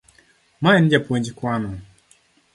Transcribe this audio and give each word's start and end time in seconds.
Ma 0.61 0.71
en 0.79 0.89
japuonj 0.93 1.25
Kwano. 1.37 1.71